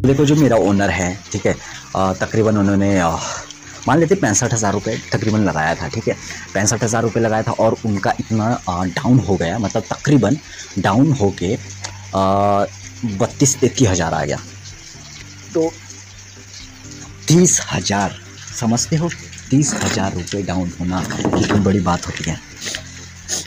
देखो, 0.00 0.24
जो 0.24 0.34
मेरा 0.36 0.56
ओनर 0.58 0.90
है, 0.90 1.14
ठीक 1.32 1.46
है 1.46 1.54
तकरीबन 2.20 2.56
उन्होंने 2.56 2.90
मान 3.88 3.98
लेते 3.98 4.14
पैंसठ 4.14 4.52
हज़ार 4.52 4.72
रुपये 4.72 4.96
तकरीबन 5.12 5.40
लगाया 5.44 5.74
था, 5.74 5.88
ठीक 5.88 6.08
है, 6.08 6.16
पैंसठ 6.54 6.82
हज़ार 6.82 7.02
रुपये 7.02 7.22
लगाया 7.22 7.42
था 7.42 7.52
और 7.60 7.76
उनका 7.86 8.12
इतना 8.20 8.48
डाउन 8.68 9.18
हो 9.28 9.36
गया 9.36 9.58
मतलब 9.58 9.82
तकरीबन 9.92 10.36
डाउन 10.78 11.12
हो 11.12 11.30
के 11.42 11.56
बत्तीस 13.16 13.56
तैतीस 13.60 13.88
हज़ार 13.88 14.14
आ 14.14 14.24
गया। 14.24 14.38
तो 15.54 15.70
तीस 17.28 17.60
हज़ार, 17.72 18.16
समझते 18.60 18.96
हो? 18.96 19.08
तीस 19.50 19.74
हज़ार 19.74 20.14
रुपये 20.14 20.42
डाउन 20.42 20.72
होना 20.80 21.02
कितनी 21.10 21.60
बड़ी 21.60 21.80
बात 21.82 22.06
होती 22.06 22.30
है। 22.30 22.38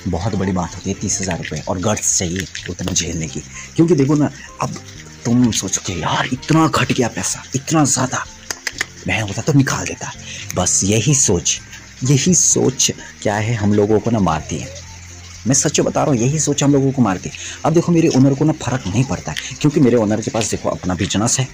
बहुत 0.08 0.36
बड़ी 0.36 0.52
बात 0.52 0.76
होती 0.76 0.90
है, 0.90 0.96
तीस 1.00 1.20
हज़ार 1.22 1.38
रुपये 1.38 1.62
और 1.68 1.80
गट्स 1.82 2.18
चाहिए 2.18 2.48
उतना 2.70 2.94
झेलने 2.94 3.28
की। 3.28 3.44
क्योंकि 3.76 3.96
देखो 3.96 4.16
ना, 4.16 4.30
अब 4.62 4.76
तुम 5.26 5.52
सोचोगे, 5.52 5.94
यार, 6.00 6.30
इतना 6.34 6.68
घट 6.68 6.92
गया 6.92 7.08
पैसा, 7.08 7.44
इतना 7.56 7.84
ज़्यादा। 7.86 8.26
मैं 9.08 9.22
होता 9.22 9.42
तो 9.42 9.54
निकाल 9.54 9.86
देता। 9.86 10.12
बस 10.56 10.82
यही 10.84 11.16
सोच 11.16 11.60
यही 12.04 12.34
सोच 12.34 12.92
क्या 13.22 13.36
है 13.36 13.54
हम 13.56 13.74
लोगों 13.74 14.00
को 14.00 14.12
ना 14.12 14.20
मारती 14.20 14.58
है। 14.58 14.70
मैं 15.48 15.54
सच 15.54 15.80
बता 15.80 16.04
रहा 16.04 16.12
हूँ, 16.12 16.22
यही 16.22 16.40
सोच 16.40 16.64
हम 16.64 16.74
लोगों 16.74 16.92
को 16.92 17.02
मारती 17.02 17.30
है। 17.30 17.36
अब 17.66 17.74
देखो, 17.74 17.92
मेरे 17.92 18.08
ओनर 18.08 18.34
को 18.34 18.46
ना 18.46 18.54
फ़र्क 18.54 18.84
नहीं 18.88 19.04
पड़ता, 19.04 19.34
क्योंकि 19.62 19.80
मेरे 19.80 19.98
ओनर 19.98 20.22
के 20.22 20.32
पास 20.32 20.52
देखो, 20.52 20.70
अपना 20.70 20.96
बिज़नेस 20.96 21.40
है। 21.40 21.48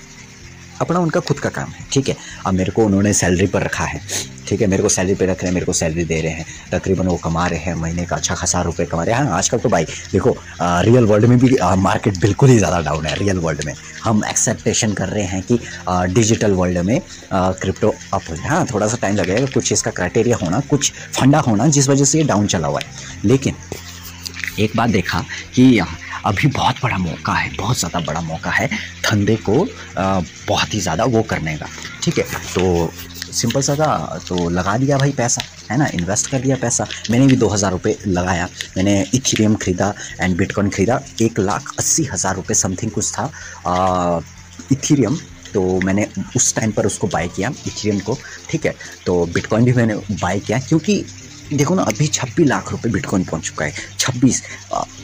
अपना 0.81 0.99
उनका 0.99 1.19
खुद 1.19 1.39
का 1.39 1.49
काम 1.49 1.69
है 1.69 1.85
ठीक 1.91 2.09
है? 2.09 2.15
अब 2.45 2.53
मेरे 2.53 2.71
को 2.71 2.85
उन्होंने 2.85 3.13
सैलरी 3.13 3.47
पर 3.47 3.63
रखा 3.63 3.83
है 3.85 4.01
ठीक 4.47 4.61
है? 4.61 4.67
मेरे 4.67 4.83
को 4.83 4.89
सैलरी 4.89 5.15
पे 5.15 5.25
रख 5.25 5.38
रहे 5.38 5.47
हैं 5.47 5.53
मेरे 5.53 5.65
को 5.65 5.73
सैलरी 5.73 6.03
दे 6.05 6.19
रहे 6.21 6.31
हैं 6.33 6.45
तकरीबन 6.71 7.07
वो 7.07 7.15
कमा 7.23 7.47
रहे 7.47 7.59
हैं 7.59 7.73
महीने 7.75 8.05
का 8.05 8.15
अच्छा 8.15 8.35
खासा 8.35 8.61
रुपए 8.61 8.85
कमा 8.85 9.03
रहे 9.03 9.15
हैं। 9.15 9.23
हाँ 9.23 9.38
आजकल 9.38 9.57
तो 9.59 9.69
भाई 9.69 9.85
देखो 10.11 10.35
आ, 10.61 10.81
रियल 10.81 11.05
वर्ल्ड 11.05 11.25
में 11.25 11.38
भी 11.39 11.55
आ, 11.55 11.75
मार्केट 11.77 12.17
बिल्कुल 12.19 12.49
ही 12.49 12.57
ज़्यादा 12.57 12.79
डाउन 12.81 13.05
है 13.05 13.15
रियल 13.15 13.39
वर्ल्ड 13.39 13.63
में। 13.65 13.73
हम 14.03 14.23
एक्सेप्टेशन 14.29 14.93
कर 14.93 15.09
रहे 15.09 15.23
हैं 15.25 15.41
कि 15.44 15.59
आ, 15.88 16.05
डिजिटल 16.05 16.53
वर्ल्ड 16.53 16.77
में 16.80 17.00
क्रिप्टो 17.33 17.94
अप 18.13 18.22
हो 18.30 18.35
जाए। 18.35 18.47
हाँ 18.47 18.66
थोड़ा 18.73 18.88
सा 18.88 18.97
टाइम 19.02 19.16
लगेगा 19.16 19.45
कुछ 19.53 19.72
इसका 19.73 19.91
क्राइटेरिया 19.91 20.38
होना 20.41 20.59
कुछ 20.69 20.91
फंडा 20.91 21.39
होना 21.39 21.67
जिस 21.69 21.89
वजह 21.89 22.05
से 22.05 22.17
ये 22.17 22.23
डाउन 22.25 22.47
चला 22.47 22.67
हुआ 22.67 22.80
है। 22.80 23.27
लेकिन 23.30 23.55
एक 24.59 24.72
बात 24.75 24.89
देखा 24.89 25.19
कि 25.55 25.77
अभी 26.25 26.48
बहुत 26.50 26.75
बड़ा 26.84 26.98
मौका 26.98 27.34
है, 27.34 27.52
बहुत 27.58 27.78
ज़्यादा 27.80 28.00
बड़ा 28.02 28.22
मौका 28.22 28.52
है 28.52 28.67
धंधे 29.03 29.36
को 29.50 29.66
बहुत 29.95 30.73
ही 30.73 30.80
ज़्यादा 30.80 31.03
वो 31.06 31.22
करने 31.23 31.56
का। 31.58 31.67
ठीक 32.03 32.17
है 32.20 32.23
तो 32.53 32.92
सिंपल 33.31 33.62
सा 33.62 33.75
था 33.75 34.20
तो 34.28 34.50
लगा 34.50 34.75
दिया 34.78 34.97
भाई 34.97 35.12
पैसा, 35.14 35.42
है 35.72 35.78
ना? 35.78 35.88
इन्वेस्ट 35.94 36.28
कर 36.28 36.40
दिया 36.42 36.56
पैसा। 36.58 36.86
मैंने 37.12 37.28
भी 37.28 37.36
दो 37.36 37.47
हज़ार 37.50 37.72
रुपये 37.72 37.97
लगाया। 38.08 38.47
मैंने 38.78 39.02
इथीरियम 39.14 39.56
ख़रीदा 39.56 39.94
एंड 40.22 40.38
बिटकॉइन 40.38 40.70
ख़रीदा। 40.70 41.00
एक 41.22 41.40
लाख 41.40 41.73
अस्सी 41.80 42.03
हज़ार 42.06 42.36
रुपये 42.36 42.56
समथिंग 42.58 42.92
कुछ 42.92 43.12
था 43.14 44.23
इथीरियम। 44.72 45.17
तो 45.53 45.80
मैंने 45.81 46.08
उस 46.36 46.53
टाइम 46.56 46.72
पर 46.72 46.86
उसको 46.86 47.08
बाय 47.08 47.28
किया, 47.28 47.50
इथीरियम 47.67 48.00
को। 48.00 48.17
ठीक 48.50 48.66
है 48.66 48.75
तो 49.06 49.25
बिटकॉइन 49.28 49.66
भी 49.66 49.73
मैंने 49.73 49.95
बाय 50.12 50.40
किया 50.40 50.59
क्योंकि 50.59 51.03
देखो 51.53 51.75
ना, 51.75 51.83
अभी 51.83 52.08
छब्बीस 52.08 52.47
लाख 52.47 52.72
रुपए 52.72 52.89
बिटकॉइन 52.89 53.23
पहुँच 53.25 53.44
चुका 53.45 53.66
है। 53.66 53.73
छब्बीस 54.00 54.42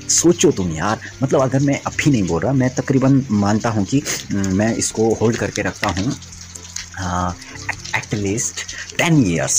सोचो 0.10 0.52
तुम 0.52 0.72
यार। 0.72 1.00
मतलब 1.24 1.42
अगर 1.42 1.60
मैं 1.60 1.80
अभी 1.88 2.12
नहीं 2.12 2.24
बोल 2.28 2.42
रहा, 2.42 2.54
मैं 2.54 2.70
तकरीबन 2.76 3.26
मानता 3.32 3.70
हूँ 3.70 3.86
कि 3.86 4.02
मैं 4.32 4.74
इसको 4.78 5.14
होल्ड 5.22 5.38
करके 5.38 5.62
रखता 5.62 5.90
हूँ 5.90 6.14
एटलीस्ट 7.98 8.66
टेन 8.98 9.26
ईयर्स 9.26 9.58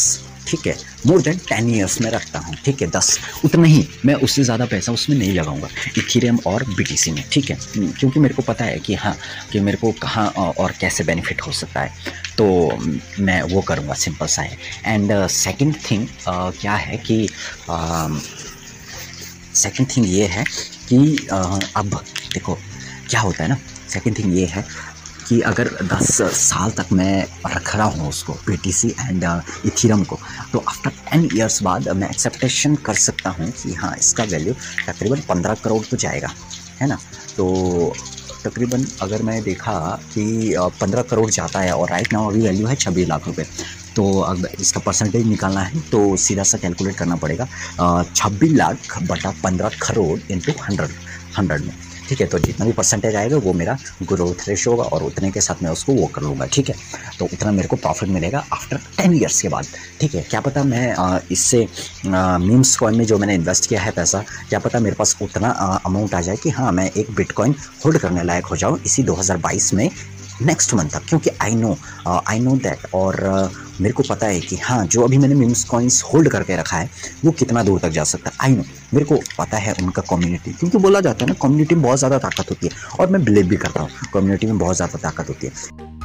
ठीक 0.49 0.67
है 0.67 0.75
मोर 1.07 1.23
देन 1.23 1.39
टेन 1.49 1.69
ईयर्स 1.71 2.01
में 2.01 2.11
रखता 2.11 2.39
हूँ 2.39 2.55
ठीक 2.65 2.83
है 2.83 2.89
दस। 2.91 3.19
उतना 3.45 3.65
ही 3.65 3.87
मैं 4.05 4.15
उससे 4.17 4.45
ज़्यादा 4.45 4.65
पैसा 4.67 4.93
उसमें 4.93 5.17
नहीं 5.17 5.33
लगाऊँगा 5.33 5.69
इथीरियम 5.99 6.39
और 6.47 6.65
बीटीसी 6.71 7.11
में 7.11 7.23
ठीक 7.33 7.51
है। 7.51 7.59
क्योंकि 7.77 8.21
मेरे 8.21 8.35
को 8.35 8.43
पता 8.43 8.65
है 8.65 8.79
कि 8.79 8.95
हाँ 8.95 9.17
कि 9.53 9.61
मेरे 9.61 9.79
को 9.79 9.93
कहाँ 10.03 10.27
और 10.37 10.73
कैसे 10.81 11.05
बेनिफिट 11.05 11.43
हो 11.43 11.53
सकता 11.53 11.81
है। 11.81 12.15
तो 12.39 12.47
मैं 13.21 13.41
वो 13.45 13.61
करूँगा 13.61 13.95
सिंपल 13.97 14.27
सा 14.27 14.43
है। 14.43 14.59
एंड 14.85 15.27
सेकेंड 15.29 15.75
थिंग 15.91 16.07
क्या 16.29 16.75
है 16.77 16.97
कि 17.07 17.29
सेकंड 19.57 19.87
थिंग 19.97 20.07
ये 20.09 20.27
है 20.27 20.45
कि 20.89 20.99
uh, 21.33 21.65
अब 21.77 21.95
देखो 22.33 22.59
क्या 23.11 23.21
होता 23.21 23.43
है 23.43 23.49
ना? 23.49 23.59
सेकेंड 23.89 24.19
थिंग 24.19 24.37
ये 24.39 24.47
है 24.47 24.65
कि 25.29 25.41
अगर 25.51 25.69
10 25.93 26.11
साल 26.33 26.71
तक 26.71 26.93
मैं 26.93 27.27
रख 27.47 27.75
रहा 27.77 27.87
हूँ 27.87 28.09
उसको 28.09 28.33
P 28.47 28.57
T 28.57 28.73
C 28.73 28.89
and 29.01 29.25
Ethereum 29.67 30.05
को 30.05 30.19
तो 30.53 30.65
आफ्टर 30.69 30.91
10 31.15 31.35
इयर्स 31.37 31.63
बाद 31.63 31.89
मैं 31.97 32.11
एक्सेप्टेशन 32.11 32.75
कर 32.87 32.95
सकता 33.07 33.31
हूँ 33.31 33.51
कि 33.63 33.75
हाँ 33.75 33.95
इसका 33.99 34.25
वैल्यू 34.25 34.55
तकरीबन 34.89 35.23
15 35.31 35.61
करोड़ 35.65 35.85
तो 35.87 35.97
जाएगा, 35.97 36.31
है 36.81 36.89
ना? 36.89 36.99
तो 37.37 37.95
तकरीबन 38.45 38.87
अगर 39.03 39.23
मैं 39.23 39.43
देखा 39.43 39.79
कि 40.15 40.55
पंद्रह 40.81 41.03
करोड़ 41.03 41.31
जाता 41.31 41.61
है 41.61 41.73
और 41.73 41.91
राइट 41.91 42.13
नाउ 42.13 42.31
अभी 42.31 42.41
वैल्यू 42.41 42.67
है 42.67 42.75
छब्बीस 42.77 43.09
लाख 43.09 43.27
रुपये 43.27 43.47
तो 43.97 44.05
अगर 44.21 44.61
इसका 44.61 44.81
परसेंटेज 44.81 45.27
निकालना 45.27 45.61
है 45.61 45.81
तो 45.91 46.17
सीधा 46.17 46.43
सा 46.43 46.59
कैलकुलेट 46.59 46.97
करना 46.97 47.17
पड़ेगा 47.17 47.49
छब्बीस 48.15 48.53
लाख 48.53 49.03
बटा 49.03 49.31
पंद्रह 49.45 49.71
करोड़ 49.83 50.19
इंटू 50.33 50.53
हंड्रेड 50.63 50.91
हंड्रेड 51.39 51.61
में। 51.61 51.75
ठीक 52.09 52.21
है 52.21 52.27
तो 52.27 52.39
जितना 52.39 52.67
भी 52.67 52.73
परसेंटेज 52.73 53.17
आएगा 53.17 53.37
वो 53.37 53.53
मेरा 53.53 53.77
ग्रोथ 54.03 54.49
रेशो 54.49 54.71
होगा 54.71 54.85
और 54.85 55.03
उतने 55.03 55.31
के 55.31 55.41
साथ 55.41 55.63
मैं 55.63 55.71
उसको 55.71 55.93
वो 55.93 56.07
कर 56.07 56.23
लूँगा 56.23 56.47
ठीक 56.47 56.69
है? 56.69 56.75
तो 57.19 57.25
उतना 57.25 57.51
मेरे 57.51 57.69
को 57.69 57.77
प्रॉफिट 57.77 58.09
मिलेगा 58.09 58.45
आफ्टर 58.53 58.77
टेन 58.97 59.15
ईयर्स 59.15 59.41
के 59.43 59.49
बाद 59.49 59.67
ठीक 60.01 60.15
है? 60.15 60.23
क्या 60.31 60.41
पता 60.41 60.63
मैं 60.65 61.21
इससे 61.33 61.67
मीम्स 62.07 62.77
कॉइन 62.77 62.99
में 62.99 63.05
जो 63.07 63.19
मैंने 63.19 63.35
इन्वेस्ट 63.35 63.69
किया 63.69 63.81
है 63.83 63.91
पैसा 63.91 64.25
क्या 64.49 64.59
पता 64.59 64.79
मेरे 64.79 64.97
पास 64.97 65.17
उतना 65.23 65.51
अमाउंट 65.87 66.15
आ 66.15 66.21
जाए 66.21 66.37
कि 66.37 66.51
हाँ 66.51 66.73
मैं 66.73 66.91
एक 66.91 67.15
बिटकॉइन 67.15 67.55
होल्ड 67.85 67.99
करने 67.99 68.23
लायक 68.23 68.47
हो 68.47 68.57
जाऊँ 68.57 68.79
इसी 68.87 69.03
2022 69.05 69.73
में 69.75 69.91
नेक्स्ट 70.43 70.75
मंथ 70.75 70.91
तक 70.91 71.07
क्योंकि 71.09 71.31
I 71.41 71.55
know 71.55 71.77
I 72.09 72.39
know 72.39 72.57
that 72.57 72.87
और 72.95 73.17
uh, 73.33 73.66
मेरे 73.81 73.93
को 73.93 74.03
पता 74.03 74.27
है 74.27 74.41
कि 74.41 74.57
हाँ 74.57 74.85
जो 74.87 75.03
अभी 75.03 75.19
मैंने 75.19 75.35
मीम्स 75.35 75.65
कॉइन्स 75.65 76.03
होल्ड 76.05 76.29
करके 76.29 76.57
रखा 76.57 76.77
है, 76.77 76.89
वो 77.25 77.33
कितना 77.33 77.63
दूर 77.63 77.81
तक 77.81 77.89
जा 77.89 78.05
सकता 78.05 78.31
है। 78.31 78.37
आई 78.43 78.57
नो 78.57 78.65
मेरे 78.95 79.05
को 79.05 79.17
पता 79.39 79.59
है 79.59 79.75
उनका 79.83 80.03
कम्युनिटी 80.11 80.53
क्योंकि 80.53 80.79
बोला 80.79 81.01
जाता 81.01 81.25
है 81.25 81.31
ना 81.31 81.39
कम्युनिटी 81.43 81.75
में 81.75 81.83
बहुत 81.85 81.99
ज़्यादा 81.99 82.19
ताकत 82.19 82.51
होती 82.51 82.67
है। 82.67 82.73
और 83.01 83.11
मैं 83.11 83.25
बिलीव 83.25 83.49
भी 83.49 83.57
करता 83.57 83.83
हूँ 83.83 83.91
कम्युनिटी 84.15 84.47
में 84.47 84.59
बहुत 84.59 84.77
ज़्यादा 84.77 84.99
ताकत 85.01 85.29
होती 85.29 85.47
है। 85.47 85.96